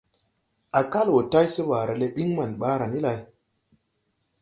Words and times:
A 0.79 0.81
kal 0.91 1.07
wo 1.13 1.19
tay 1.31 1.47
se 1.53 1.61
ɓaara 1.69 1.93
le 2.01 2.07
ɓiŋ 2.15 2.29
maŋ 2.37 2.51
ɓaara 2.59 2.85
ni 2.91 2.99
lay. 3.05 3.19